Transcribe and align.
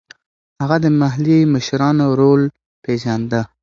هغه 0.61 0.77
د 0.83 0.85
محلي 1.01 1.37
مشرانو 1.53 2.05
رول 2.19 2.41
پېژانده. 2.83 3.41